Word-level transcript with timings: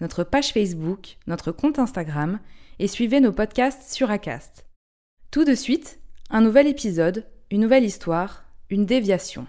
notre 0.00 0.24
page 0.24 0.52
Facebook, 0.52 1.18
notre 1.26 1.52
compte 1.52 1.78
Instagram 1.78 2.38
et 2.78 2.88
suivez 2.88 3.20
nos 3.20 3.32
podcasts 3.32 3.92
sur 3.92 4.10
Acast. 4.10 4.66
Tout 5.30 5.44
de 5.44 5.54
suite, 5.54 5.98
un 6.30 6.40
nouvel 6.40 6.66
épisode, 6.66 7.26
une 7.50 7.60
nouvelle 7.60 7.84
histoire, 7.84 8.44
une 8.70 8.86
déviation. 8.86 9.46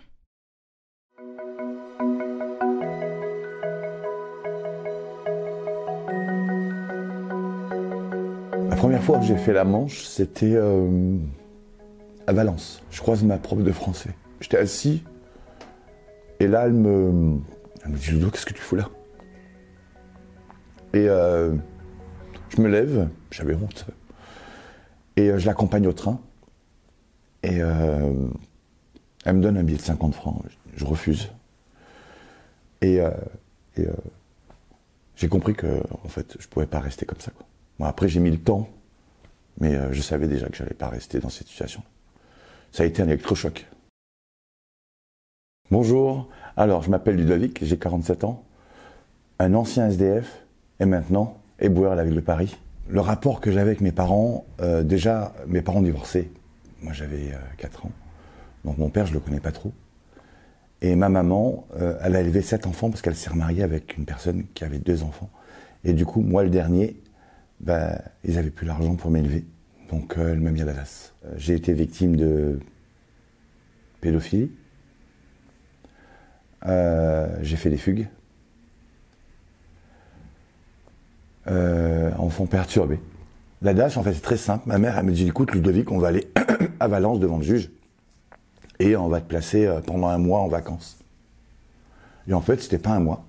La 8.70 8.75
première 8.75 9.03
fois 9.03 9.20
que 9.20 9.25
j'ai 9.25 9.38
fait 9.38 9.53
la 9.53 9.66
Manche, 9.66 10.03
c'était 10.03 10.55
euh, 10.55 11.17
à 12.27 12.33
Valence. 12.33 12.81
Je 12.92 13.02
croise 13.02 13.23
ma 13.23 13.38
prof 13.38 13.61
de 13.61 13.72
français. 13.72 14.16
J'étais 14.39 14.58
assis 14.58 15.03
et 16.39 16.47
là, 16.47 16.66
elle 16.66 16.73
me, 16.73 17.39
dit 17.88 18.11
Ludo, 18.11 18.30
qu'est-ce 18.31 18.45
que 18.45 18.53
tu 18.53 18.61
fous 18.61 18.77
là? 18.77 18.89
Et 20.94 21.08
euh, 21.08 21.56
je 22.50 22.62
me 22.62 22.68
lève, 22.68 23.09
j'avais 23.30 23.54
honte, 23.54 23.86
et 25.16 25.30
euh, 25.30 25.38
je 25.38 25.45
l'accompagne 25.45 25.88
au 25.88 25.94
train. 25.94 26.20
Et 27.44 27.62
euh, 27.62 28.28
elle 29.23 29.36
me 29.36 29.42
donne 29.42 29.58
un 29.58 29.64
billet 29.64 29.78
de 29.78 29.84
50 29.84 30.16
francs. 30.16 30.44
Je 30.76 30.86
refuse. 30.86 31.30
Et, 32.82 33.02
j'ai 35.16 35.28
compris 35.28 35.54
que 35.54 35.84
en 36.04 36.08
fait, 36.08 36.38
je 36.40 36.48
pouvais 36.48 36.66
pas 36.66 36.80
rester 36.80 37.06
comme 37.06 37.20
ça. 37.20 37.32
Après, 37.82 38.08
j'ai 38.08 38.20
mis 38.20 38.32
le 38.32 38.40
temps, 38.40 38.70
mais 39.60 39.78
je 39.94 40.02
savais 40.02 40.28
déjà 40.28 40.48
que 40.48 40.56
j'allais 40.56 40.73
pas 40.73 40.90
rester 40.90 41.20
dans 41.20 41.30
cette 41.30 41.48
situation. 41.48 41.82
Ça 42.72 42.84
a 42.84 42.86
été 42.86 43.02
un 43.02 43.08
électrochoc. 43.08 43.67
Bonjour. 45.72 46.30
Alors, 46.58 46.84
je 46.84 46.90
m'appelle 46.90 47.16
Ludovic, 47.16 47.64
j'ai 47.64 47.78
47 47.78 48.23
ans, 48.23 48.44
un 49.40 49.54
ancien 49.54 49.88
SDF 49.88 50.42
et 50.80 50.85
maintenant 50.85 51.38
éboueur 51.59 51.91
à 51.91 51.95
la 51.95 52.03
ville 52.03 52.16
de 52.16 52.22
Paris. 52.22 52.58
Le 52.88 53.02
rapport 53.02 53.41
que 53.41 53.52
j'avais 53.52 53.72
avec 53.72 53.81
mes 53.81 53.91
parents, 53.91 54.45
euh, 54.61 54.83
déjà, 54.83 55.33
mes 55.47 55.61
parents 55.61 55.81
divorcés. 55.81 56.31
Moi, 56.81 56.94
j'avais 56.94 57.33
4 57.58 57.86
ans. 57.86 57.91
Donc, 58.63 58.77
mon 58.77 58.89
père, 58.89 59.05
je 59.05 59.13
le 59.13 59.19
connais 59.19 59.39
pas 59.41 59.52
trop. 59.52 59.73
Et 60.81 60.95
ma 60.95 61.09
maman, 61.09 61.67
euh, 61.76 61.98
elle 62.02 62.15
a 62.15 62.21
élevé 62.21 62.42
sept 62.42 62.65
enfants 62.65 62.89
parce 62.89 63.02
qu'elle 63.02 63.15
s'est 63.15 63.30
remariée 63.30 63.64
avec 63.64 63.98
une 63.98 64.05
personne 64.05 64.45
qui 64.54 64.64
avait 64.64 64.80
deux 64.80 65.04
enfants. 65.04 65.30
Et 65.83 65.93
du 65.93 66.05
coup, 66.05 66.21
moi, 66.21 66.43
le 66.43 66.49
dernier, 66.49 66.98
bah, 67.59 68.02
ils 68.23 68.37
avaient 68.37 68.49
plus 68.49 68.65
l'argent 68.65 68.95
pour 68.95 69.11
m'élever. 69.11 69.45
Donc, 69.89 70.17
euh, 70.17 70.33
elle 70.33 70.39
m'a 70.39 70.52
mis 70.52 70.61
à 70.61 70.65
la 70.65 70.73
tasse. 70.73 71.14
Euh, 71.25 71.33
J'ai 71.37 71.55
été 71.55 71.73
victime 71.73 72.15
de 72.15 72.59
pédophilie. 74.02 74.52
Euh, 76.65 77.37
J'ai 77.42 77.58
fait 77.58 77.70
des 77.70 77.77
fugues. 77.77 78.08
Euh, 82.39 82.44
enfant 82.44 82.45
perturbé. 82.45 83.00
La 83.61 83.73
DAS, 83.73 83.98
en 83.98 84.04
fait, 84.04 84.14
c'est 84.14 84.22
très 84.22 84.38
simple. 84.38 84.67
Ma 84.67 84.77
mère, 84.77 84.98
elle 84.98 85.05
me 85.05 85.11
dit, 85.11 85.27
écoute, 85.27 85.52
Ludovic, 85.54 85.92
on 85.92 85.98
va 85.98 86.08
aller 86.10 86.32
à 86.80 86.88
Valence 86.88 87.20
devant 87.20 87.38
le 87.38 87.44
juge 87.44 87.70
et 88.80 88.95
on 88.95 89.10
va 89.10 89.20
te 89.20 89.27
placer 89.27 89.66
euh, 89.66 89.82
pendant 89.82 90.08
un 90.08 90.17
mois 90.17 90.39
en 90.39 90.48
vacances. 90.48 90.98
Et 92.28 92.33
en 92.33 92.42
fait, 92.42 92.61
c'était 92.61 92.80
pas 92.80 92.92
un 92.92 92.99
mois. 92.99 93.26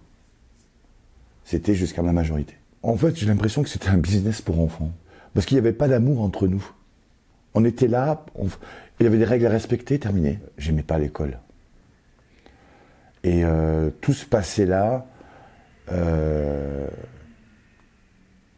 C'était 1.45 1.75
jusqu'à 1.75 2.03
ma 2.03 2.13
majorité. 2.13 2.55
En 2.83 2.97
fait, 2.97 3.17
j'ai 3.17 3.27
l'impression 3.27 3.63
que 3.63 3.69
c'était 3.69 3.89
un 3.89 3.97
business 3.99 4.41
pour 4.41 4.61
enfants. 4.61 4.93
Parce 5.35 5.47
qu'il 5.47 5.57
n'y 5.57 5.61
avait 5.61 5.73
pas 5.73 5.89
d'amour 5.89 6.23
entre 6.23 6.47
nous. 6.47 6.65
On 7.55 7.65
était 7.65 7.89
là, 7.89 8.25
il 8.39 9.05
y 9.05 9.07
avait 9.07 9.19
des 9.19 9.25
règles 9.25 9.47
à 9.47 9.51
respecter, 9.51 9.99
terminé. 9.99 10.39
J'aimais 10.59 10.83
pas 10.83 10.99
l'école. 10.99 11.39
Et 13.25 13.45
euh, 13.45 13.91
tout 14.01 14.13
ce 14.13 14.25
passé-là 14.25 15.07
euh, 15.91 16.87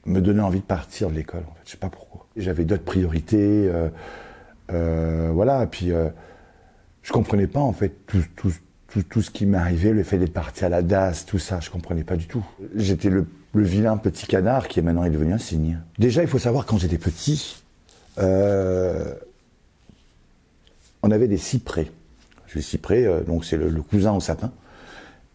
me 0.06 0.20
donnait 0.20 0.42
envie 0.42 0.60
de 0.60 0.64
partir 0.64 1.10
de 1.10 1.14
l'école. 1.14 1.42
En 1.50 1.54
fait. 1.54 1.60
Je 1.64 1.70
sais 1.72 1.76
pas 1.76 1.88
pourquoi. 1.90 2.26
J'avais 2.36 2.64
d'autres 2.64 2.84
priorités. 2.84 3.68
euh, 3.68 3.88
euh, 4.72 5.30
voilà, 5.32 5.64
et 5.64 5.66
puis 5.66 5.92
euh, 5.92 6.08
je 7.02 7.12
comprenais 7.12 7.46
pas 7.46 7.60
en 7.60 7.72
fait 7.72 8.06
tout, 8.06 8.22
tout, 8.36 8.52
tout, 8.88 9.02
tout 9.02 9.20
ce 9.22 9.30
qui 9.30 9.44
m'arrivait, 9.44 9.92
le 9.92 10.02
fait 10.02 10.18
d'être 10.18 10.32
parti 10.32 10.64
à 10.64 10.68
la 10.68 10.82
DAS, 10.82 11.24
tout 11.26 11.38
ça, 11.38 11.60
je 11.60 11.68
comprenais 11.68 12.04
pas 12.04 12.16
du 12.16 12.26
tout. 12.26 12.44
J'étais 12.74 13.10
le, 13.10 13.26
le 13.54 13.62
vilain 13.64 13.96
petit 13.96 14.26
canard 14.26 14.68
qui 14.68 14.78
est 14.78 14.82
maintenant 14.82 15.04
est 15.04 15.10
devenu 15.10 15.32
un 15.32 15.38
cygne. 15.38 15.80
Déjà, 15.98 16.22
il 16.22 16.28
faut 16.28 16.38
savoir 16.38 16.64
quand 16.64 16.78
j'étais 16.78 16.98
petit, 16.98 17.62
euh, 18.18 19.14
on 21.02 21.10
avait 21.10 21.28
des 21.28 21.38
cyprès. 21.38 21.90
Les 22.54 22.62
cyprès, 22.62 23.06
donc 23.26 23.44
c'est 23.46 23.56
le, 23.56 23.68
le 23.70 23.82
cousin 23.82 24.12
au 24.12 24.20
sapin. 24.20 24.52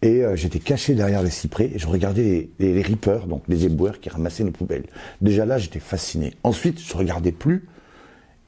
Et 0.01 0.23
euh, 0.23 0.35
j'étais 0.35 0.59
caché 0.59 0.93
derrière 0.93 1.23
les 1.23 1.31
cyprès 1.31 1.71
et 1.73 1.79
je 1.79 1.87
regardais 1.87 2.21
les, 2.21 2.49
les, 2.59 2.73
les 2.73 2.81
reapers, 2.83 3.25
donc 3.25 3.43
les 3.47 3.65
éboueurs 3.65 3.99
qui 3.99 4.09
ramassaient 4.09 4.43
nos 4.43 4.51
poubelles. 4.51 4.85
Déjà 5.21 5.45
là, 5.45 5.57
j'étais 5.57 5.79
fasciné. 5.79 6.33
Ensuite, 6.43 6.79
je 6.79 6.95
regardais 6.95 7.31
plus 7.31 7.65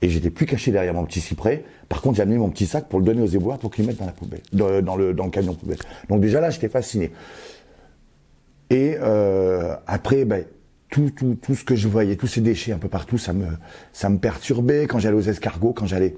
et 0.02 0.10
j'étais 0.10 0.30
plus 0.30 0.46
caché 0.46 0.72
derrière 0.72 0.94
mon 0.94 1.06
petit 1.06 1.22
cyprès. 1.22 1.64
Par 1.90 2.02
contre, 2.02 2.18
j'ai 2.18 2.22
amené 2.22 2.38
mon 2.38 2.50
petit 2.50 2.68
sac 2.68 2.88
pour 2.88 3.00
le 3.00 3.06
donner 3.06 3.24
aux 3.24 3.28
éboueurs 3.28 3.58
pour 3.58 3.72
qu'ils 3.72 3.84
le 3.84 3.90
mettent 3.90 4.00
dans 4.00 4.06
la 4.06 4.12
poubelle, 4.12 4.42
dans, 4.54 4.82
dans 4.82 4.96
le, 4.96 5.14
dans 5.14 5.26
le 5.26 5.32
camion 5.32 5.56
poubelle. 5.56 5.80
Donc 6.08 6.22
déjà 6.22 6.40
là, 6.40 6.52
j'étais 6.52 6.70
fasciné. 6.70 7.12
Et 8.70 8.96
euh, 9.02 9.76
après, 9.88 10.26
ben, 10.26 10.46
tout, 10.92 11.10
tout, 11.10 11.36
tout 11.42 11.56
ce 11.56 11.64
que 11.64 11.76
je 11.76 11.88
voyais, 11.88 12.16
tous 12.16 12.28
ces 12.28 12.42
déchets 12.42 12.72
un 12.74 12.78
peu 12.78 12.90
partout, 12.90 13.18
ça 13.18 13.34
me, 13.34 13.48
ça 13.92 14.10
me 14.10 14.20
perturbait. 14.20 14.86
Quand 14.86 15.00
j'allais 15.00 15.18
aux 15.18 15.22
escargots, 15.22 15.74
quand 15.74 15.88
j'allais, 15.88 16.16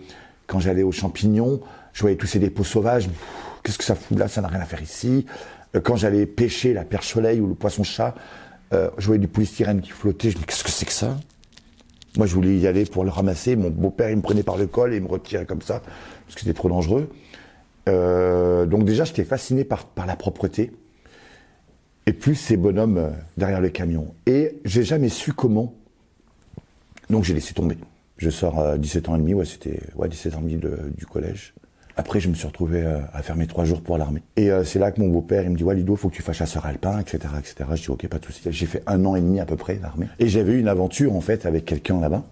quand 0.47 0.59
j'allais 0.59 0.83
aux 0.83 0.91
champignons, 0.91 1.61
je 1.93 2.01
voyais 2.01 2.17
tous 2.17 2.27
ces 2.27 2.39
dépôts 2.39 2.65
sauvages. 2.65 3.09
Qu'est-ce 3.63 3.77
que 3.77 3.83
ça 3.83 3.95
fout 3.95 4.17
là 4.17 4.27
Ça 4.27 4.41
n'a 4.41 4.47
rien 4.47 4.59
à 4.61 4.65
faire 4.65 4.81
ici. 4.81 5.25
Euh, 5.75 5.81
Quand 5.81 5.95
j'allais 5.95 6.25
pêcher 6.25 6.73
la 6.73 6.83
perche 6.83 7.07
soleil 7.13 7.39
ou 7.39 7.47
le 7.47 7.53
poisson 7.55 7.83
chat, 7.83 8.15
euh, 8.73 8.89
je 8.97 9.05
voyais 9.05 9.19
du 9.19 9.27
polystyrène 9.27 9.81
qui 9.81 9.91
flottait. 9.91 10.29
Je 10.31 10.35
me 10.37 10.41
dis 10.41 10.45
qu'est-ce 10.47 10.63
que 10.63 10.69
c'est 10.71 10.85
que 10.85 10.91
ça? 10.93 11.17
Moi, 12.17 12.25
je 12.27 12.33
voulais 12.35 12.57
y 12.57 12.67
aller 12.67 12.85
pour 12.85 13.03
le 13.05 13.09
ramasser. 13.09 13.55
Mon 13.55 13.69
beau-père, 13.69 14.09
il 14.09 14.17
me 14.17 14.21
prenait 14.21 14.43
par 14.43 14.57
le 14.57 14.67
col 14.67 14.93
et 14.93 14.97
il 14.97 15.03
me 15.03 15.07
retirait 15.07 15.45
comme 15.45 15.61
ça 15.61 15.79
parce 16.25 16.35
que 16.35 16.41
c'était 16.41 16.53
trop 16.53 16.69
dangereux. 16.69 17.09
Euh, 17.89 18.65
donc 18.65 18.83
déjà, 18.85 19.03
j'étais 19.05 19.23
fasciné 19.23 19.63
par, 19.63 19.87
la 20.05 20.15
propreté. 20.15 20.71
Et 22.07 22.13
plus 22.13 22.35
ces 22.35 22.57
bonhommes 22.57 23.11
derrière 23.37 23.61
le 23.61 23.69
camion. 23.69 24.13
Et 24.25 24.59
j'ai 24.65 24.83
jamais 24.83 25.09
su 25.09 25.33
comment. 25.33 25.73
Donc 27.09 27.23
j'ai 27.23 27.33
laissé 27.33 27.53
tomber. 27.53 27.77
Je 28.17 28.29
sors 28.29 28.59
à 28.59 28.77
17 28.77 29.09
ans 29.09 29.15
et 29.15 29.19
demi, 29.19 29.33
ouais, 29.33 29.45
c'était 29.45 29.79
ouais, 29.95 30.09
17 30.09 30.35
ans 30.35 30.39
et 30.39 30.41
demi 30.41 30.55
de- 30.55 30.91
du 30.97 31.05
collège. 31.05 31.53
Après, 31.95 32.19
je 32.19 32.29
me 32.29 32.33
suis 32.33 32.47
retrouvé 32.47 32.83
euh, 32.83 32.99
à 33.13 33.21
faire 33.21 33.35
mes 33.35 33.47
trois 33.47 33.65
jours 33.65 33.81
pour 33.81 33.97
l'armée. 33.97 34.23
Et 34.35 34.51
euh, 34.51 34.63
c'est 34.63 34.79
là 34.79 34.91
que 34.91 35.01
mon 35.01 35.09
beau-père, 35.09 35.43
il 35.43 35.49
me 35.49 35.57
dit, 35.57 35.63
ouais, 35.63 35.75
Lido, 35.75 35.95
faut 35.95 36.09
que 36.09 36.15
tu 36.15 36.21
fasses 36.21 36.37
chasseur 36.37 36.65
alpin, 36.65 36.99
etc., 36.99 37.19
etc. 37.39 37.55
Je 37.73 37.81
dis, 37.81 37.89
ok, 37.89 38.07
pas 38.07 38.19
de 38.19 38.25
souci. 38.25 38.41
J'ai 38.49 38.65
fait 38.65 38.83
un 38.87 39.03
an 39.05 39.15
et 39.15 39.21
demi 39.21 39.39
à 39.39 39.45
peu 39.45 39.55
près 39.55 39.79
l'armée. 39.81 40.07
Et 40.19 40.27
j'avais 40.27 40.53
eu 40.53 40.59
une 40.59 40.67
aventure, 40.67 41.15
en 41.15 41.21
fait, 41.21 41.45
avec 41.45 41.65
quelqu'un 41.65 41.99
là-bas. 41.99 42.23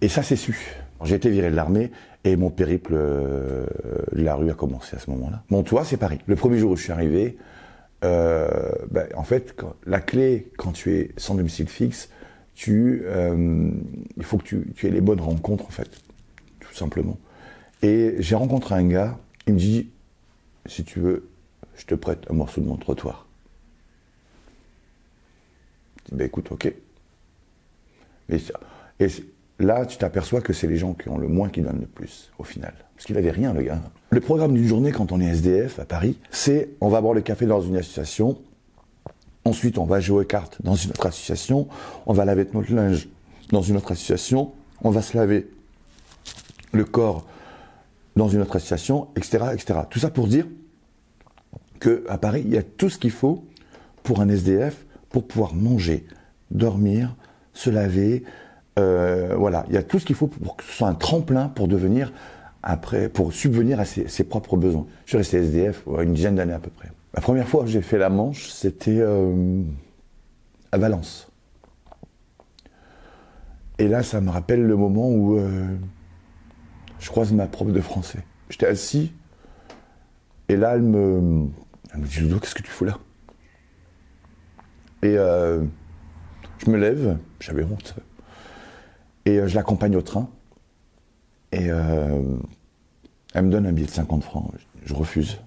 Et 0.00 0.08
ça, 0.08 0.22
c'est 0.22 0.36
su. 0.36 0.76
J'ai 1.04 1.16
été 1.16 1.30
viré 1.30 1.50
de 1.50 1.56
l'armée 1.56 1.90
et 2.24 2.36
mon 2.36 2.50
périple 2.50 2.94
euh, 2.94 3.66
de 4.12 4.22
la 4.22 4.34
rue 4.34 4.50
a 4.50 4.54
commencé 4.54 4.96
à 4.96 4.98
ce 4.98 5.10
moment-là. 5.10 5.42
Mon 5.50 5.62
toit, 5.62 5.84
c'est 5.84 5.96
Paris. 5.96 6.18
Le 6.26 6.36
premier 6.36 6.58
jour 6.58 6.72
où 6.72 6.76
je 6.76 6.82
suis 6.82 6.92
arrivé, 6.92 7.36
euh, 8.04 8.48
ben, 8.90 9.06
en 9.16 9.24
fait, 9.24 9.54
la 9.86 10.00
clé, 10.00 10.50
quand 10.56 10.72
tu 10.72 10.94
es 10.94 11.10
sans 11.16 11.34
domicile 11.34 11.68
fixe, 11.68 12.10
tu, 12.54 13.02
euh, 13.04 13.70
il 14.16 14.24
faut 14.24 14.38
que 14.38 14.44
tu 14.44 14.86
aies 14.86 14.90
les 14.90 15.00
bonnes 15.00 15.20
rencontres, 15.20 15.66
en 15.66 15.70
fait, 15.70 15.88
tout 16.60 16.74
simplement. 16.74 17.16
Et 17.82 18.16
j'ai 18.18 18.34
rencontré 18.34 18.74
un 18.74 18.86
gars, 18.86 19.18
il 19.46 19.54
me 19.54 19.58
dit, 19.58 19.88
si 20.66 20.84
tu 20.84 21.00
veux, 21.00 21.28
je 21.76 21.86
te 21.86 21.94
prête 21.94 22.26
un 22.30 22.34
morceau 22.34 22.60
de 22.60 22.66
mon 22.66 22.76
trottoir. 22.76 23.26
dis, 26.08 26.14
bah 26.14 26.24
écoute, 26.24 26.50
ok. 26.50 26.72
Et, 28.30 29.06
là, 29.58 29.86
tu 29.86 29.96
t'aperçois 29.96 30.40
que 30.40 30.52
c'est 30.52 30.66
les 30.66 30.76
gens 30.76 30.94
qui 30.94 31.08
ont 31.08 31.18
le 31.18 31.28
moins 31.28 31.48
qui 31.48 31.62
donnent 31.62 31.80
le 31.80 31.86
plus, 31.86 32.30
au 32.38 32.44
final. 32.44 32.74
Parce 32.94 33.06
qu'il 33.06 33.16
avait 33.16 33.30
rien, 33.30 33.52
le 33.52 33.62
gars. 33.62 33.80
Le 34.10 34.20
programme 34.20 34.54
d'une 34.54 34.66
journée, 34.66 34.90
quand 34.90 35.12
on 35.12 35.20
est 35.20 35.26
SDF 35.26 35.78
à 35.78 35.84
Paris, 35.84 36.18
c'est 36.30 36.70
on 36.80 36.88
va 36.88 37.00
boire 37.00 37.14
le 37.14 37.20
café 37.20 37.46
dans 37.46 37.60
une 37.60 37.76
association, 37.76 38.38
ensuite 39.44 39.78
on 39.78 39.84
va 39.84 40.00
jouer 40.00 40.22
aux 40.22 40.26
cartes 40.26 40.60
dans 40.62 40.74
une 40.74 40.90
autre 40.90 41.06
association, 41.06 41.68
on 42.06 42.12
va 42.12 42.24
laver 42.24 42.46
notre 42.52 42.72
linge 42.72 43.08
dans 43.50 43.62
une 43.62 43.76
autre 43.76 43.92
association, 43.92 44.52
on 44.82 44.90
va 44.90 45.02
se 45.02 45.16
laver 45.16 45.48
le 46.72 46.84
corps 46.84 47.26
dans 48.18 48.28
une 48.28 48.42
autre 48.42 48.56
association, 48.56 49.08
etc., 49.16 49.46
etc. 49.52 49.80
Tout 49.88 49.98
ça 49.98 50.10
pour 50.10 50.26
dire 50.26 50.46
qu'à 51.80 52.18
Paris, 52.18 52.42
il 52.44 52.52
y 52.52 52.58
a 52.58 52.62
tout 52.62 52.90
ce 52.90 52.98
qu'il 52.98 53.12
faut 53.12 53.46
pour 54.02 54.20
un 54.20 54.28
SDF 54.28 54.84
pour 55.08 55.26
pouvoir 55.26 55.54
manger, 55.54 56.04
dormir, 56.50 57.14
se 57.54 57.70
laver. 57.70 58.24
Euh, 58.78 59.34
voilà, 59.36 59.64
il 59.68 59.74
y 59.74 59.78
a 59.78 59.82
tout 59.82 59.98
ce 59.98 60.04
qu'il 60.04 60.16
faut 60.16 60.26
pour 60.26 60.56
que 60.56 60.64
ce 60.64 60.72
soit 60.72 60.88
un 60.88 60.94
tremplin 60.94 61.48
pour 61.48 61.68
devenir 61.68 62.12
après, 62.62 63.08
pour 63.08 63.32
subvenir 63.32 63.80
à 63.80 63.84
ses, 63.84 64.24
propres 64.24 64.56
besoins. 64.56 64.86
Je 65.06 65.10
suis 65.10 65.18
resté 65.18 65.38
SDF 65.38 65.84
une 66.02 66.12
dizaine 66.12 66.34
d'années 66.34 66.52
à 66.52 66.58
peu 66.58 66.70
près. 66.70 66.88
La 67.14 67.22
première 67.22 67.48
fois 67.48 67.62
que 67.62 67.70
j'ai 67.70 67.80
fait 67.80 67.98
la 67.98 68.10
Manche, 68.10 68.48
c'était 68.48 68.98
euh, 68.98 69.62
à 70.72 70.78
Valence. 70.78 71.28
Et 73.78 73.86
là, 73.86 74.02
ça 74.02 74.20
me 74.20 74.30
rappelle 74.30 74.62
le 74.62 74.76
moment 74.76 75.08
où 75.08 75.38
euh, 75.38 75.76
je 76.98 77.08
croise 77.08 77.32
ma 77.32 77.46
prof 77.46 77.72
de 77.72 77.80
français. 77.80 78.24
J'étais 78.50 78.66
assis, 78.66 79.12
et 80.48 80.56
là, 80.56 80.74
elle 80.74 80.82
me, 80.82 81.48
elle 81.92 82.00
me 82.00 82.06
dit 82.06 82.20
Ludo, 82.20 82.38
qu'est-ce 82.40 82.54
que 82.54 82.62
tu 82.62 82.70
fous 82.70 82.84
là? 82.84 82.98
Et 85.02 85.16
euh, 85.16 85.62
je 86.58 86.70
me 86.70 86.76
lève, 86.76 87.18
j'avais 87.40 87.64
honte, 87.64 87.94
et 89.26 89.46
je 89.46 89.54
l'accompagne 89.54 89.96
au 89.96 90.02
train. 90.02 90.28
Et 91.52 91.70
elle 93.34 93.44
me 93.44 93.50
donne 93.50 93.66
un 93.66 93.72
billet 93.72 93.86
de 93.86 93.92
50 93.92 94.24
francs. 94.24 94.52
Je 94.84 94.94
refuse. 94.94 95.38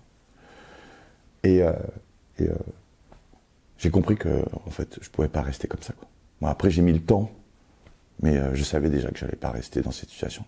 Et, 1.43 1.63
euh, 1.63 1.73
euh, 2.41 2.53
j'ai 3.77 3.89
compris 3.89 4.15
que, 4.15 4.45
en 4.65 4.69
fait, 4.69 4.99
je 5.01 5.09
pouvais 5.09 5.27
pas 5.27 5.41
rester 5.41 5.67
comme 5.67 5.81
ça. 5.81 5.93
après, 6.43 6.69
j'ai 6.69 6.83
mis 6.83 6.93
le 6.93 7.01
temps, 7.01 7.31
mais 8.21 8.37
euh, 8.37 8.53
je 8.53 8.63
savais 8.63 8.89
déjà 8.89 9.09
que 9.09 9.17
j'allais 9.17 9.35
pas 9.35 9.49
rester 9.49 9.81
dans 9.81 9.91
cette 9.91 10.09
situation. 10.09 10.45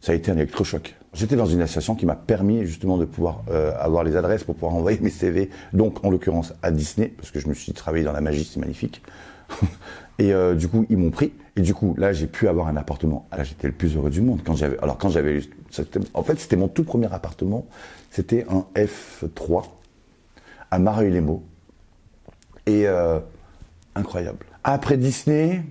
Ça 0.00 0.12
a 0.12 0.14
été 0.14 0.30
un 0.30 0.36
électrochoc. 0.36 0.94
J'étais 1.14 1.36
dans 1.36 1.46
une 1.46 1.60
association 1.60 1.94
qui 1.94 2.06
m'a 2.06 2.14
permis 2.14 2.64
justement 2.64 2.98
de 2.98 3.04
pouvoir 3.04 3.42
avoir 3.80 4.04
les 4.04 4.16
adresses 4.16 4.44
pour 4.44 4.54
pouvoir 4.54 4.74
envoyer 4.76 4.98
mes 5.00 5.10
CV, 5.10 5.50
donc 5.72 6.04
en 6.04 6.10
l'occurrence 6.10 6.54
à 6.62 6.70
Disney, 6.70 7.08
parce 7.08 7.30
que 7.30 7.40
je 7.40 7.48
me 7.48 7.54
suis 7.54 7.72
travaillé 7.72 8.04
dans 8.04 8.12
la 8.12 8.20
magie, 8.20 8.44
c'est 8.44 8.60
magnifique. 8.60 9.02
Et 10.18 10.32
euh, 10.32 10.54
du 10.54 10.68
coup, 10.68 10.84
ils 10.90 10.96
m'ont 10.96 11.10
pris. 11.10 11.32
Et 11.56 11.60
du 11.60 11.74
coup, 11.74 11.94
là, 11.96 12.12
j'ai 12.12 12.26
pu 12.26 12.48
avoir 12.48 12.68
un 12.68 12.76
appartement. 12.76 13.26
Ah, 13.30 13.38
là, 13.38 13.44
j'étais 13.44 13.68
le 13.68 13.72
plus 13.72 13.96
heureux 13.96 14.10
du 14.10 14.20
monde. 14.20 14.40
Quand 14.44 14.56
j'avais, 14.56 14.78
alors 14.80 14.98
quand 14.98 15.08
j'avais, 15.08 15.40
en 16.14 16.22
fait, 16.22 16.38
c'était 16.38 16.56
mon 16.56 16.68
tout 16.68 16.84
premier 16.84 17.12
appartement. 17.12 17.66
C'était 18.10 18.46
un 18.50 18.66
F3 18.74 19.64
à 20.70 20.78
Mareuil-les-Maux. 20.78 21.42
Et 22.66 22.86
euh, 22.86 23.20
incroyable. 23.94 24.44
Après 24.64 24.96
Disney, 24.96 25.62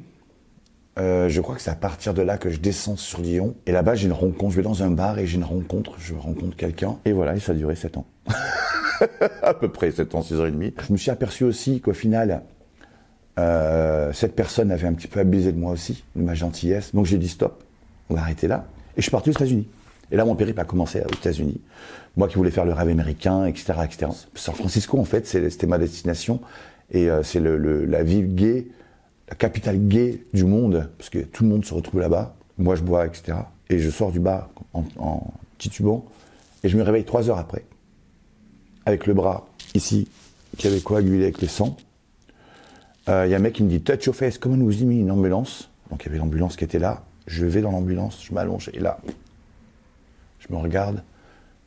euh, 0.97 1.29
je 1.29 1.41
crois 1.41 1.55
que 1.55 1.61
c'est 1.61 1.71
à 1.71 1.75
partir 1.75 2.13
de 2.13 2.21
là 2.21 2.37
que 2.37 2.49
je 2.49 2.59
descends 2.59 2.97
sur 2.97 3.21
Lyon. 3.21 3.55
Et 3.65 3.71
là-bas, 3.71 3.95
j'ai 3.95 4.07
une 4.07 4.13
rencontre. 4.13 4.51
Je 4.51 4.57
vais 4.57 4.63
dans 4.63 4.83
un 4.83 4.91
bar 4.91 5.19
et 5.19 5.27
j'ai 5.27 5.37
une 5.37 5.43
rencontre. 5.43 5.93
Je 5.99 6.13
rencontre 6.13 6.55
quelqu'un. 6.55 6.97
Et 7.05 7.11
voilà, 7.11 7.35
et 7.35 7.39
ça 7.39 7.51
a 7.51 7.55
duré 7.55 7.75
7 7.75 7.97
ans. 7.97 8.05
à 9.41 9.53
peu 9.53 9.69
près 9.69 9.91
7 9.91 10.15
ans, 10.15 10.21
6 10.21 10.39
ans 10.39 10.45
et 10.45 10.51
demi. 10.51 10.73
Je 10.87 10.91
me 10.91 10.97
suis 10.97 11.11
aperçu 11.11 11.43
aussi 11.43 11.81
qu'au 11.81 11.93
final, 11.93 12.41
euh, 13.39 14.11
cette 14.13 14.35
personne 14.35 14.71
avait 14.71 14.87
un 14.87 14.93
petit 14.93 15.07
peu 15.07 15.19
abusé 15.19 15.51
de 15.51 15.59
moi 15.59 15.71
aussi, 15.71 16.03
de 16.15 16.23
ma 16.23 16.33
gentillesse. 16.33 16.93
Donc 16.95 17.05
j'ai 17.05 17.17
dit 17.17 17.29
stop, 17.29 17.63
on 18.09 18.15
va 18.15 18.21
arrêter 18.21 18.47
là. 18.47 18.65
Et 18.95 19.01
je 19.01 19.03
suis 19.03 19.11
parti 19.11 19.29
aux 19.29 19.33
États-Unis. 19.33 19.67
Et 20.11 20.15
là, 20.15 20.25
mon 20.25 20.35
périple 20.35 20.59
a 20.59 20.65
commencé 20.65 21.01
aux 21.01 21.13
États-Unis. 21.13 21.61
Moi 22.15 22.27
qui 22.27 22.35
voulais 22.35 22.51
faire 22.51 22.65
le 22.65 22.73
rêve 22.73 22.87
américain, 22.87 23.45
etc., 23.45 23.73
etc. 23.83 24.11
San 24.33 24.55
Francisco, 24.55 24.97
en 24.97 25.03
fait, 25.03 25.27
c'était 25.27 25.67
ma 25.67 25.77
destination. 25.77 26.39
Et 26.91 27.09
euh, 27.09 27.21
c'est 27.21 27.39
le, 27.39 27.85
la 27.85 28.03
ville 28.03 28.33
gay, 28.33 28.67
la 29.29 29.35
capitale 29.35 29.87
gay 29.87 30.23
du 30.33 30.45
monde, 30.45 30.89
parce 30.97 31.09
que 31.09 31.19
tout 31.19 31.43
le 31.43 31.49
monde 31.49 31.65
se 31.65 31.73
retrouve 31.73 31.99
là-bas. 31.99 32.35
Moi, 32.57 32.75
je 32.75 32.83
bois, 32.83 33.05
etc. 33.05 33.37
Et 33.69 33.79
je 33.79 33.89
sors 33.89 34.11
du 34.11 34.19
bar 34.19 34.49
en, 34.73 35.33
titubant. 35.57 36.05
Et 36.63 36.69
je 36.69 36.77
me 36.77 36.83
réveille 36.83 37.03
trois 37.03 37.29
heures 37.29 37.37
après, 37.37 37.65
avec 38.85 39.05
le 39.05 39.13
bras 39.13 39.47
ici, 39.73 40.07
qui 40.57 40.67
avait 40.67 40.79
coagulé 40.79 41.23
avec 41.23 41.41
le 41.41 41.47
sang. 41.47 41.77
Il 43.07 43.13
euh, 43.13 43.27
y 43.27 43.33
a 43.33 43.37
un 43.37 43.41
mec 43.41 43.53
qui 43.53 43.63
me 43.63 43.69
dit 43.69 43.81
Touch 43.81 44.05
your 44.05 44.15
face, 44.15 44.37
comment 44.37 44.57
nous 44.57 44.81
y 44.81 44.85
mis 44.85 44.99
une 44.99 45.11
ambulance? 45.11 45.69
Donc 45.89 46.03
il 46.03 46.07
y 46.07 46.09
avait 46.09 46.17
l'ambulance 46.17 46.55
qui 46.55 46.63
était 46.63 46.79
là. 46.79 47.03
Je 47.25 47.45
vais 47.45 47.61
dans 47.61 47.71
l'ambulance, 47.71 48.23
je 48.23 48.33
m'allonge 48.33 48.69
et 48.73 48.79
là, 48.79 48.99
je 50.39 50.53
me 50.53 50.57
regarde, 50.57 51.03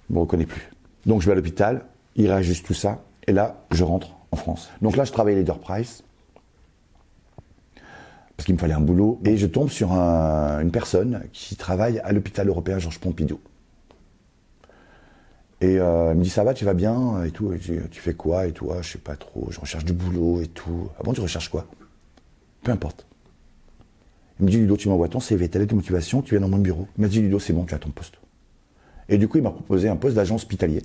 je 0.08 0.14
me 0.14 0.20
reconnais 0.20 0.46
plus. 0.46 0.70
Donc 1.06 1.20
je 1.20 1.26
vais 1.26 1.32
à 1.32 1.34
l'hôpital, 1.34 1.84
il 2.16 2.30
réajuste 2.30 2.66
tout 2.66 2.74
ça 2.74 3.02
et 3.26 3.32
là, 3.32 3.62
je 3.70 3.84
rentre 3.84 4.16
en 4.32 4.36
France. 4.36 4.70
Donc 4.82 4.96
là, 4.96 5.04
je 5.04 5.12
travaille 5.12 5.36
Leader 5.36 5.58
Price 5.58 6.02
parce 8.40 8.46
qu'il 8.46 8.54
me 8.54 8.58
fallait 8.58 8.72
un 8.72 8.80
boulot 8.80 9.20
et 9.26 9.36
je 9.36 9.46
tombe 9.46 9.68
sur 9.68 9.92
une 9.92 10.70
personne 10.70 11.24
qui 11.30 11.56
travaille 11.56 11.98
à 11.98 12.10
l'hôpital 12.10 12.48
européen 12.48 12.78
Georges 12.78 12.98
Pompidou. 12.98 13.38
Et 15.60 15.78
euh, 15.78 16.12
elle 16.12 16.16
me 16.16 16.22
dit 16.22 16.30
ça 16.30 16.42
va, 16.42 16.54
tu 16.54 16.64
vas 16.64 16.72
bien 16.72 17.22
et 17.22 17.32
tout. 17.32 17.52
Et 17.52 17.58
je 17.60 17.74
dis, 17.74 17.88
tu 17.90 18.00
fais 18.00 18.14
quoi 18.14 18.46
et 18.46 18.54
ah, 18.70 18.80
Je 18.80 18.92
sais 18.92 18.98
pas 18.98 19.14
trop. 19.16 19.48
Je 19.50 19.60
recherche 19.60 19.84
du 19.84 19.92
boulot 19.92 20.40
et 20.40 20.46
tout. 20.46 20.88
Ah 20.98 21.02
bon, 21.02 21.12
tu 21.12 21.20
recherches 21.20 21.50
quoi? 21.50 21.66
Peu 22.62 22.72
importe. 22.72 23.06
Il 24.38 24.46
me 24.46 24.50
dit 24.50 24.56
Ludo, 24.56 24.78
tu 24.78 24.88
m'envoies 24.88 25.08
ton 25.08 25.20
CV, 25.20 25.46
ta 25.50 25.58
lettre 25.58 25.72
de 25.72 25.76
motivation, 25.76 26.22
tu 26.22 26.30
viens 26.30 26.40
dans 26.40 26.48
mon 26.48 26.62
bureau. 26.62 26.88
Il 26.96 27.02
m'a 27.02 27.08
dit 27.08 27.20
Ludo, 27.20 27.38
c'est 27.38 27.52
bon, 27.52 27.64
tu 27.64 27.74
as 27.74 27.78
ton 27.78 27.90
poste. 27.90 28.14
Et 29.10 29.18
du 29.18 29.28
coup, 29.28 29.36
il 29.36 29.42
m'a 29.42 29.50
proposé 29.50 29.90
un 29.90 29.96
poste 29.96 30.16
d'agent 30.16 30.36
hospitalier 30.36 30.80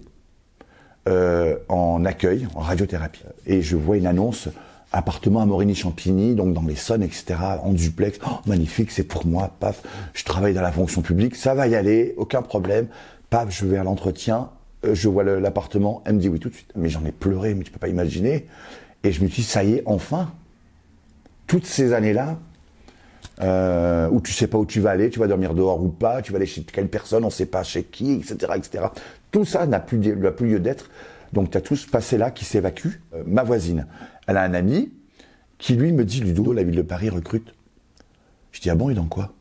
euh, 1.07 1.55
en 1.69 2.03
accueil, 2.03 2.49
en 2.53 2.59
radiothérapie. 2.59 3.23
Et 3.45 3.61
je 3.61 3.77
vois 3.77 3.95
une 3.95 4.07
annonce 4.07 4.49
appartement 4.91 5.41
à 5.41 5.45
Morigny-Champigny, 5.45 6.35
donc 6.35 6.53
dans 6.53 6.61
les 6.63 6.75
Sonnes, 6.75 7.03
etc., 7.03 7.35
en 7.63 7.73
duplex. 7.73 8.19
Oh, 8.25 8.39
magnifique, 8.45 8.91
c'est 8.91 9.03
pour 9.03 9.25
moi, 9.25 9.51
paf. 9.59 9.81
Je 10.13 10.23
travaille 10.23 10.53
dans 10.53 10.61
la 10.61 10.71
fonction 10.71 11.01
publique, 11.01 11.35
ça 11.35 11.53
va 11.53 11.67
y 11.67 11.75
aller, 11.75 12.13
aucun 12.17 12.41
problème. 12.41 12.87
Paf, 13.29 13.49
je 13.49 13.65
vais 13.65 13.77
à 13.77 13.83
l'entretien, 13.83 14.49
euh, 14.85 14.95
je 14.95 15.09
vois 15.09 15.23
l'appartement, 15.23 16.01
elle 16.05 16.15
me 16.15 16.19
dit 16.19 16.29
oui 16.29 16.39
tout 16.39 16.49
de 16.49 16.55
suite. 16.55 16.71
Mais 16.75 16.89
j'en 16.89 17.03
ai 17.05 17.11
pleuré, 17.11 17.53
mais 17.53 17.63
tu 17.63 17.71
peux 17.71 17.79
pas 17.79 17.89
imaginer. 17.89 18.45
Et 19.03 19.11
je 19.11 19.23
me 19.23 19.27
dit, 19.27 19.43
ça 19.43 19.63
y 19.63 19.73
est, 19.73 19.83
enfin. 19.85 20.31
Toutes 21.47 21.65
ces 21.65 21.93
années-là, 21.93 22.39
euh, 23.41 24.09
où 24.09 24.21
tu 24.21 24.31
sais 24.31 24.47
pas 24.47 24.57
où 24.57 24.65
tu 24.65 24.79
vas 24.79 24.91
aller, 24.91 25.09
tu 25.09 25.19
vas 25.19 25.27
dormir 25.27 25.53
dehors 25.53 25.83
ou 25.83 25.89
pas, 25.89 26.21
tu 26.21 26.31
vas 26.31 26.37
aller 26.37 26.45
chez 26.45 26.63
quelle 26.63 26.87
personne, 26.87 27.23
on 27.23 27.29
sait 27.29 27.45
pas 27.45 27.63
chez 27.63 27.83
qui, 27.83 28.13
etc., 28.13 28.53
etc. 28.55 28.85
Tout 29.31 29.45
ça 29.45 29.67
n'a 29.67 29.79
plus, 29.79 29.99
plus 29.99 30.47
lieu 30.47 30.59
d'être. 30.59 30.89
Donc 31.33 31.51
tu 31.51 31.57
as 31.57 31.61
tous 31.61 31.85
passé 31.85 32.17
là 32.17 32.31
qui 32.31 32.45
s'évacue. 32.45 33.01
Euh, 33.13 33.23
ma 33.25 33.43
voisine, 33.43 33.87
elle 34.27 34.37
a 34.37 34.43
un 34.43 34.53
ami 34.53 34.91
qui 35.57 35.75
lui 35.75 35.91
me 35.91 36.03
dit, 36.05 36.21
Ludo, 36.21 36.53
la 36.53 36.63
ville 36.63 36.75
de 36.75 36.81
Paris 36.81 37.09
recrute. 37.09 37.53
Je 38.51 38.61
dis, 38.61 38.69
ah 38.69 38.75
bon, 38.75 38.89
et 38.89 38.93
dans 38.93 39.05
quoi? 39.05 39.33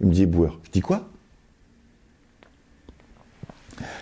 Il 0.00 0.06
me 0.06 0.12
dit, 0.12 0.22
éboueur. 0.22 0.60
Je 0.64 0.70
dis, 0.70 0.80
quoi? 0.80 1.08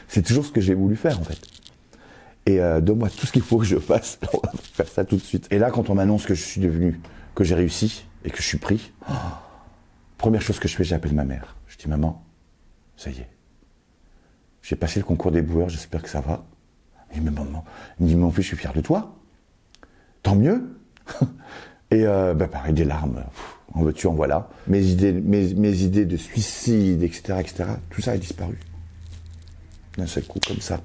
C'est 0.09 0.23
toujours 0.23 0.45
ce 0.45 0.53
que 0.53 0.61
j'ai 0.61 0.75
voulu 0.75 0.97
faire 0.97 1.21
en 1.21 1.25
fait. 1.25 1.39
Et 2.47 2.61
euh, 2.61 2.81
donne-moi 2.81 3.11
tout 3.11 3.27
ce 3.27 3.33
qu'il 3.33 3.43
faut 3.43 3.59
que 3.59 3.65
je 3.65 3.77
fasse. 3.79 4.19
On 4.33 4.39
va 4.39 4.53
faire 4.55 4.89
ça 4.89 5.05
tout 5.05 5.17
de 5.17 5.23
suite. 5.23 5.47
Et 5.51 5.59
là, 5.59 5.71
quand 5.71 5.91
on 5.91 5.95
m'annonce 5.95 6.27
que 6.27 6.35
je 6.35 6.43
suis 6.43 6.61
devenu, 6.61 7.01
que 7.35 7.45
j'ai 7.45 7.55
réussi 7.55 8.07
et 8.25 8.31
que 8.31 8.39
je 8.39 8.47
suis 8.47 8.59
pris, 8.59 8.93
première 10.19 10.43
chose 10.43 10.59
que 10.59 10.67
je 10.67 10.75
fais, 10.75 10.85
j'appelle 10.85 11.15
ma 11.15 11.25
mère. 11.25 11.57
Je 11.67 11.77
dis 11.77 11.89
maman, 11.89 12.25
ça 12.97 13.11
y 13.11 13.19
est. 13.19 13.29
J'ai 14.63 14.77
passé 14.77 14.99
le 14.99 15.05
concours 15.05 15.31
des 15.31 15.43
boueurs, 15.43 15.69
j'espère 15.69 16.03
que 16.03 16.09
ça 16.09 16.21
va. 16.21 16.45
Il 17.15 17.23
me 17.23 17.31
dit, 18.01 18.17
mon 18.17 18.31
fils, 18.31 18.43
je 18.43 18.49
suis 18.49 18.57
fier 18.57 18.73
de 18.73 18.81
toi. 18.81 19.15
Tant 20.23 20.37
mieux. 20.37 20.77
et 21.91 22.07
euh, 22.07 22.35
bah, 22.35 22.49
pareil, 22.49 22.75
des 22.75 22.85
larmes. 22.85 23.25
en 23.75 23.83
veux-tu, 23.83 24.07
en 24.07 24.15
voilà. 24.15 24.49
Mes 24.67 24.85
idées, 24.85 25.13
mes, 25.13 25.55
mes 25.55 25.83
idées 25.83 26.05
de 26.05 26.17
suicide, 26.17 27.03
etc., 27.03 27.39
etc., 27.41 27.65
tout 27.91 28.03
ça 28.03 28.13
a 28.13 28.19
disparu 28.19 28.59
d'un 29.97 30.07
seul 30.07 30.25
coup, 30.25 30.39
comme 30.47 30.61
ça, 30.61 30.81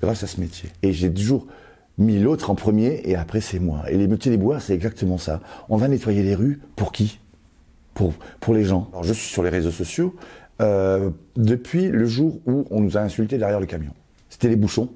grâce 0.00 0.22
à 0.22 0.26
ce 0.26 0.40
métier. 0.40 0.70
Et 0.82 0.92
j'ai 0.92 1.12
toujours 1.12 1.46
mis 1.98 2.18
l'autre 2.18 2.50
en 2.50 2.54
premier 2.54 3.02
et 3.04 3.14
après 3.14 3.40
c'est 3.40 3.58
moi. 3.58 3.84
Et 3.90 3.96
les 3.96 4.08
métiers 4.08 4.30
des 4.30 4.38
bois, 4.38 4.58
c'est 4.58 4.74
exactement 4.74 5.18
ça. 5.18 5.40
On 5.68 5.76
va 5.76 5.86
nettoyer 5.86 6.22
les 6.22 6.34
rues 6.34 6.60
pour 6.74 6.92
qui? 6.92 7.20
Pour, 7.94 8.14
pour 8.40 8.54
les 8.54 8.64
gens. 8.64 8.88
Alors 8.92 9.04
je 9.04 9.12
suis 9.12 9.28
sur 9.28 9.42
les 9.42 9.50
réseaux 9.50 9.70
sociaux 9.70 10.16
euh, 10.62 11.10
depuis 11.36 11.88
le 11.88 12.06
jour 12.06 12.40
où 12.46 12.66
on 12.70 12.80
nous 12.80 12.96
a 12.96 13.00
insultés 13.00 13.36
derrière 13.36 13.60
le 13.60 13.66
camion. 13.66 13.92
C'était 14.30 14.48
les 14.48 14.56
bouchons. 14.56 14.90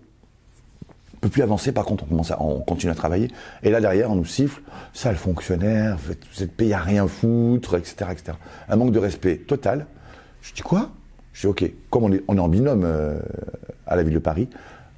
Peut 1.24 1.30
plus 1.30 1.42
avancer, 1.42 1.72
par 1.72 1.86
contre 1.86 2.04
on 2.04 2.06
commence 2.06 2.30
à, 2.30 2.42
on 2.42 2.60
continue 2.60 2.92
à 2.92 2.94
travailler. 2.94 3.30
Et 3.62 3.70
là 3.70 3.80
derrière 3.80 4.10
on 4.10 4.14
nous 4.14 4.26
siffle, 4.26 4.60
sale 4.92 5.16
fonctionnaire, 5.16 5.96
vous 5.96 6.42
êtes 6.42 6.52
payé 6.52 6.74
à 6.74 6.80
rien 6.80 7.08
foutre, 7.08 7.78
etc., 7.78 8.10
etc. 8.12 8.36
Un 8.68 8.76
manque 8.76 8.92
de 8.92 8.98
respect 8.98 9.36
total. 9.38 9.86
Je 10.42 10.52
dis 10.52 10.60
quoi? 10.60 10.90
Je 11.32 11.40
dis, 11.40 11.46
OK, 11.46 11.64
comme 11.88 12.04
on 12.04 12.12
est, 12.12 12.22
on 12.28 12.36
est 12.36 12.40
en 12.40 12.48
binôme 12.48 12.82
euh, 12.84 13.18
à 13.86 13.96
la 13.96 14.02
ville 14.02 14.12
de 14.12 14.18
Paris, 14.18 14.50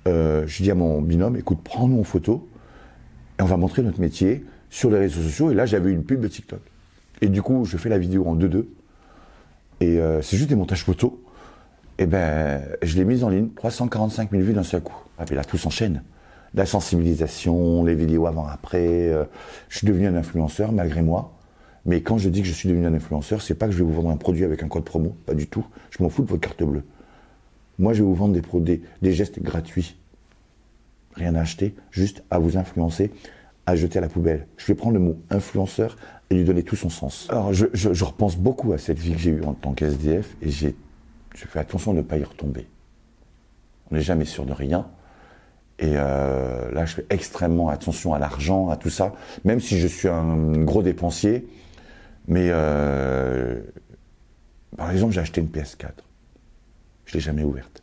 euh, 0.09 0.42
je 0.49 0.64
dis 0.64 0.71
à 0.73 0.75
mon 0.75 1.00
binôme, 1.00 1.37
écoute, 1.37 1.61
prends-nous 1.62 2.00
en 2.00 2.02
photo 2.02 2.49
et 3.38 3.42
on 3.42 3.47
va 3.47 3.56
montrer 3.56 3.85
notre 3.85 4.00
métier. 4.00 4.45
sur 4.68 4.90
les 4.90 4.99
réseaux 4.99 5.23
sociaux. 5.23 5.52
Et 5.52 5.54
là, 5.54 5.64
j'avais 5.64 5.92
une 5.92 6.02
pub 6.02 6.21
de 6.21 6.26
TikTok. 6.26 6.59
Et 7.21 7.28
du 7.28 7.40
coup, 7.40 7.64
je 7.64 7.76
fais 7.76 7.88
la 7.88 7.99
vidéo 7.99 8.26
en 8.26 8.35
2-2. 8.35 8.64
Et 9.78 10.00
euh, 10.00 10.23
c'est 10.23 10.37
juste 10.37 10.49
des 10.49 10.56
montages 10.56 10.83
photos. 10.83 11.12
Et 11.99 12.06
ben, 12.06 12.62
je 12.83 12.97
l'ai 12.97 13.04
mise 13.04 13.23
en 13.23 13.28
ligne, 13.28 13.50
345 13.54 14.33
000 14.33 14.42
vues 14.42 14.54
d'un 14.54 14.64
seul 14.64 14.80
coup. 14.80 14.97
Et 15.23 15.25
puis 15.25 15.37
là, 15.37 15.45
tout 15.45 15.56
s'enchaîne. 15.56 16.02
La 16.57 16.65
sensibilisation, 16.65 17.85
les 17.85 17.95
vidéos 17.95 18.27
avant-après. 18.27 19.09
euh, 19.09 19.25
je 19.69 19.79
suis 19.79 19.87
devenu 19.87 20.07
un 20.07 20.17
influenceur 20.17 20.73
malgré 20.73 21.03
moi. 21.03 21.35
Mais 21.85 22.01
quand 22.01 22.19
je 22.19 22.29
dis 22.29 22.43
que 22.43 22.49
je 22.49 22.53
suis 22.53 22.69
devenu 22.69 22.87
un 22.87 22.95
influenceur, 22.95 23.43
c'est 23.43 23.55
pas 23.55 23.67
que 23.67 23.73
je 23.73 23.79
vais 23.79 23.85
vous 23.85 23.93
vendre 23.93 24.11
un 24.11 24.17
produit 24.17 24.43
avec 24.43 24.63
un 24.63 24.69
code 24.69 24.85
promo, 24.85 25.15
pas 25.27 25.35
du 25.35 25.47
tout. 25.47 25.65
Je 25.91 26.03
m'en 26.03 26.09
fous 26.09 26.23
de 26.23 26.29
votre 26.29 26.41
carte 26.41 26.63
bleue. 26.65 26.83
Moi, 27.79 27.93
je 27.93 27.99
vais 27.99 28.09
vous 28.09 28.15
vendre 28.15 28.35
des, 28.35 28.83
des, 29.03 29.13
gestes 29.13 29.41
gratuits. 29.41 29.97
Rien 31.15 31.35
à 31.35 31.43
acheter, 31.43 31.77
juste 31.91 32.25
à 32.31 32.39
vous 32.39 32.57
influencer, 32.57 33.13
à 33.67 33.77
jeter 33.77 33.99
à 33.99 34.03
la 34.03 34.09
poubelle. 34.09 34.47
Je 34.57 34.67
vais 34.67 34.75
prendre 34.75 34.95
le 34.95 35.01
mot 35.01 35.17
influenceur 35.31 35.97
et 36.31 36.35
lui 36.35 36.45
donner 36.45 36.63
tout 36.63 36.75
son 36.75 36.89
sens. 36.89 37.29
Alors, 37.31 37.53
je 37.53 38.05
repense 38.05 38.37
beaucoup 38.37 38.73
à 38.73 38.79
cette 38.79 38.99
vie 38.99 39.13
que 39.13 39.19
j'ai 39.19 39.31
eue 39.31 39.45
en 39.45 39.53
tant 39.53 39.73
qu'SDF 39.73 40.37
et 40.43 40.51
j'ai, 40.51 40.75
je 41.35 41.47
fais 41.47 41.59
attention 41.59 41.93
de 41.93 41.99
ne 41.99 42.03
pas 42.03 42.17
y 42.17 42.25
retomber. 42.25 42.67
On 43.91 43.95
n'est 43.95 44.01
jamais 44.01 44.25
sûr 44.25 44.47
de 44.47 44.53
rien. 44.53 44.89
Et 45.78 45.92
euh, 45.95 46.71
là, 46.73 46.87
je 46.87 46.95
fais 46.95 47.06
extrêmement 47.11 47.68
attention 47.68 48.14
à 48.14 48.18
l'argent, 48.18 48.71
à 48.71 48.76
tout 48.76 48.90
ça, 48.90 49.12
même 49.45 49.61
si 49.61 49.78
je 49.78 49.87
suis 49.87 50.09
un 50.09 50.64
gros 50.64 50.83
dépensier. 50.83 51.47
Mais 52.28 52.49
euh, 52.50 53.61
par 54.76 54.90
exemple, 54.90 55.12
j'ai 55.12 55.21
acheté 55.21 55.40
une 55.40 55.49
PS4. 55.49 55.88
Je 57.04 57.14
l'ai 57.14 57.21
jamais 57.21 57.45
ouverte. 57.45 57.83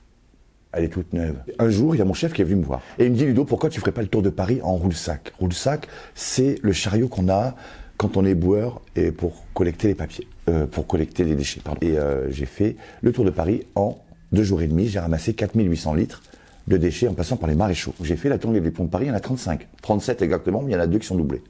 Elle 0.71 0.85
est 0.85 0.89
toute 0.89 1.13
neuve. 1.13 1.35
Un 1.59 1.69
jour, 1.69 1.93
il 1.93 1.99
y 1.99 2.01
a 2.01 2.05
mon 2.05 2.15
chef 2.15 2.33
qui 2.33 2.41
est 2.41 2.45
venu 2.45 2.61
me 2.61 2.65
voir. 2.65 2.81
Et 2.97 3.05
il 3.05 3.11
me 3.11 3.15
dit, 3.15 3.25
Ludo, 3.25 3.45
pourquoi 3.45 3.69
tu 3.69 3.79
ferais 3.79 3.91
pas 3.91 4.01
le 4.01 4.07
tour 4.07 4.23
de 4.23 4.31
Paris 4.31 4.59
en 4.63 4.73
roule-sac? 4.75 5.31
Roule-sac, 5.39 5.87
c'est 6.15 6.55
le 6.63 6.73
chariot 6.73 7.07
qu'on 7.07 7.29
a 7.29 7.55
quand 7.97 8.17
on 8.17 8.25
est 8.25 8.33
boueur 8.33 8.81
et 8.95 9.11
pour 9.11 9.45
collecter 9.53 9.89
les 9.89 9.95
papiers, 9.95 10.27
euh, 10.49 10.65
pour 10.65 10.87
collecter 10.87 11.23
les 11.23 11.35
déchets. 11.35 11.61
Pardon. 11.63 11.79
Et 11.85 11.95
j'ai 12.29 12.47
fait 12.47 12.75
le 13.03 13.11
tour 13.11 13.23
de 13.23 13.29
Paris 13.29 13.67
en 13.75 13.99
deux 14.31 14.43
jours 14.43 14.63
et 14.63 14.67
demi. 14.67 14.87
J'ai 14.87 14.99
ramassé 14.99 15.35
4800 15.35 15.93
litres 15.93 16.23
de 16.67 16.77
déchets 16.77 17.07
en 17.07 17.13
passant 17.13 17.35
par 17.35 17.49
les 17.49 17.55
maréchaux. 17.55 17.93
J'ai 18.01 18.15
fait 18.15 18.29
la 18.29 18.37
tournée 18.37 18.61
des 18.61 18.71
ponts 18.71 18.85
de 18.85 18.89
Paris, 18.89 19.05
il 19.05 19.09
y 19.09 19.11
en 19.11 19.15
a 19.15 19.19
35. 19.19 19.67
37 19.81 20.21
exactement, 20.21 20.61
mais 20.61 20.71
il 20.71 20.73
y 20.73 20.77
en 20.77 20.81
a 20.81 20.87
deux 20.87 20.99
qui 20.99 21.07
sont 21.07 21.15
doublés. 21.15 21.43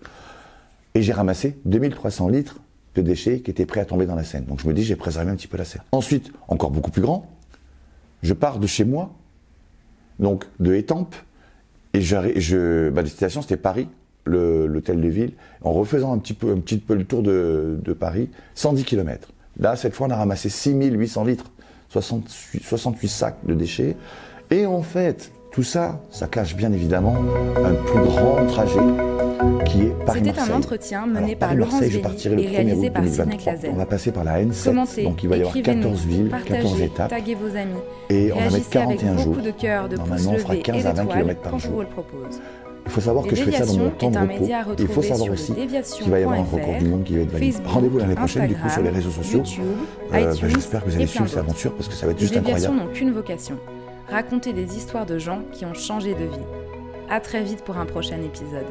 Et 0.96 1.02
j'ai 1.02 1.14
ramassé 1.14 1.58
2300 1.66 2.30
litres 2.30 2.58
de 2.96 3.02
déchets 3.02 3.42
qui 3.42 3.52
étaient 3.52 3.66
prêts 3.66 3.80
à 3.80 3.86
tomber 3.86 4.06
dans 4.06 4.16
la 4.16 4.24
Seine. 4.24 4.46
Donc 4.46 4.60
je 4.60 4.68
me 4.68 4.74
dis, 4.74 4.84
j'ai 4.84 4.96
préservé 4.96 5.32
un 5.32 5.36
petit 5.36 5.48
peu 5.48 5.58
la 5.58 5.66
Seine. 5.66 5.82
Ensuite, 5.92 6.32
encore 6.48 6.72
beaucoup 6.72 6.92
plus 6.92 7.02
grand, 7.02 7.32
je 8.22 8.34
pars 8.34 8.60
de 8.60 8.68
chez 8.68 8.86
moi, 8.86 9.14
donc 10.20 10.46
de 10.60 10.74
Étampes, 10.74 11.16
et 11.94 12.02
je, 12.02 12.90
ma 12.90 13.04
destination 13.04 13.42
c'était 13.42 13.58
Paris, 13.58 13.88
l'hôtel 14.26 15.02
de 15.02 15.08
ville, 15.08 15.34
en 15.62 15.74
refaisant 15.74 16.14
un 16.14 16.18
petit 16.18 16.34
peu, 16.34 16.52
un 16.52 16.60
petit 16.60 16.82
le 16.90 17.06
tour 17.06 17.22
de, 17.22 17.80
de 17.84 17.94
Paris, 17.94 18.30
110 18.56 18.84
km. 18.84 19.30
Là, 19.60 19.76
cette 19.76 19.94
fois, 19.94 20.08
on 20.08 20.10
a 20.10 20.16
ramassé 20.16 20.50
6800 20.50 21.26
litres, 21.26 21.52
68, 21.90 22.64
68 22.64 23.08
sacs 23.08 23.38
de 23.46 23.54
déchets. 23.54 23.96
Et 24.54 24.68
en 24.68 24.84
fait, 24.84 25.32
tout 25.52 25.64
ça, 25.64 26.00
ça 26.12 26.28
cache 26.28 26.56
bien 26.56 26.72
évidemment 26.72 27.16
un 27.66 27.74
plus 27.74 28.00
grand 28.02 28.46
trajet 28.48 28.80
qui 29.66 29.82
est 29.82 29.84
C'était 29.88 30.06
Paris-Marseille. 30.06 30.54
un 30.54 30.58
entretien 30.58 31.06
mené 31.08 31.26
Alors, 31.26 31.38
par 31.40 31.56
Laurence 31.56 31.80
Paris-Marseille, 31.80 32.02
je 32.22 32.30
le 32.30 32.40
et 32.40 32.44
1er 32.46 32.50
réalisé 32.52 32.90
par 32.92 33.04
Sidney 33.04 33.18
2023. 33.18 33.38
Clazel. 33.54 33.72
On 33.74 33.78
va 33.78 33.86
passer 33.88 34.12
par 34.12 34.24
la 34.24 34.44
N7, 34.44 34.64
Commentez, 34.66 35.04
donc 35.06 35.24
il 35.24 35.30
va 35.30 35.38
y 35.38 35.40
avoir 35.40 35.58
écrivez-nous, 35.58 35.82
14 35.84 36.06
villes, 36.06 36.30
14 36.30 36.50
partagez, 36.64 36.84
étapes. 36.86 37.10
taguez 37.10 37.36
vos 37.36 37.48
amis. 37.58 37.74
Et 38.12 38.32
on 38.32 38.36
va 38.36 38.42
mettre 38.44 38.52
Réagissez 38.54 38.78
avec 38.78 39.00
41 39.00 39.18
jours. 39.18 39.36
de 39.38 39.52
cœur, 39.52 39.90
de 39.90 39.98
Normalement, 39.98 40.32
on 40.32 40.38
fera 40.38 40.54
levés 40.54 40.64
15 40.64 40.76
et 40.76 40.80
à 40.88 40.94
20 40.94 41.02
d'étoiles 41.02 41.18
km 41.24 41.42
par 41.42 41.60
jour. 41.60 41.82
le. 41.82 41.88
Il 42.86 42.92
faut 42.92 43.02
savoir 43.02 43.26
que 43.26 43.30
Les 43.32 43.36
je 43.38 43.44
fais 43.44 43.52
ça 43.54 43.66
dans 43.66 43.74
mon 43.74 43.90
Déviations 43.90 44.10
temps 44.12 44.12
de 44.12 44.18
repos. 44.20 44.34
à 44.54 44.82
Il 44.82 44.88
faut 44.88 45.02
savoir 45.02 45.32
aussi 45.32 45.54
qu'il 45.54 46.12
va 46.12 46.20
y 46.20 46.24
avoir 46.24 46.40
un 46.40 46.44
record 46.44 46.78
du 46.80 46.86
monde 46.86 47.04
qui 47.06 47.16
va 47.16 47.22
être 47.22 47.32
validé. 47.32 47.58
Rendez-vous 47.66 47.98
l'année 47.98 48.16
prochaine, 48.16 48.48
du 48.48 48.56
coup, 48.56 48.70
sur 48.70 48.82
les 48.84 48.90
réseaux 48.90 49.10
sociaux. 49.10 49.42
Euh, 49.42 50.12
bah, 50.12 50.34
J'espère 50.48 50.84
que 50.84 50.90
vous 50.90 50.96
allez 50.96 51.06
et 51.06 51.08
suivre 51.08 51.28
cette 51.28 51.38
aventure 51.40 51.74
parce 51.76 51.88
que 51.88 51.96
ça 51.96 52.06
va 52.06 52.12
être 52.12 52.20
Les 52.20 52.28
juste 52.28 52.34
déviations 52.34 52.72
incroyable. 52.72 52.90
n'ont 52.92 52.94
qu'une 52.94 53.12
vocation, 53.14 53.56
raconter 54.14 54.54
des 54.54 54.78
histoires 54.78 55.08
de 55.08 55.18
gens 55.18 55.42
qui 55.52 55.66
ont 55.66 55.74
changé 55.74 56.14
de 56.14 56.26
vie. 56.26 56.48
À 57.10 57.20
très 57.20 57.44
vite 57.44 57.64
pour 57.64 57.78
un 57.78 57.88
prochain 57.88 58.22
épisode. 58.22 58.68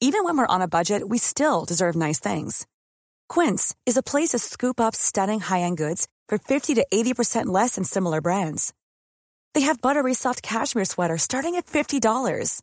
Even 0.00 0.24
when 0.24 0.36
we're 0.36 0.46
on 0.48 0.60
a 0.60 0.68
budget, 0.68 1.08
we 1.08 1.16
still 1.16 1.64
deserve 1.64 1.94
nice 1.94 2.18
things. 2.18 2.66
Quince 3.28 3.72
is 3.86 3.96
a 3.96 4.02
place 4.02 4.30
to 4.30 4.38
scoop 4.38 4.80
up 4.80 4.96
stunning 4.96 5.38
high-end 5.40 5.76
goods 5.76 6.08
for 6.28 6.38
50 6.38 6.74
to 6.74 6.84
80% 6.92 7.46
less 7.46 7.76
than 7.76 7.84
similar 7.84 8.20
brands. 8.20 8.72
They 9.54 9.62
have 9.62 9.80
buttery 9.80 10.14
soft 10.14 10.42
cashmere 10.42 10.86
sweaters 10.86 11.22
starting 11.22 11.54
at 11.54 11.66
$50, 11.66 12.62